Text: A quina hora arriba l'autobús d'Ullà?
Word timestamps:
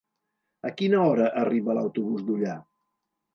A 0.69 0.71
quina 0.79 1.01
hora 1.09 1.27
arriba 1.41 1.77
l'autobús 1.79 2.25
d'Ullà? 2.31 2.57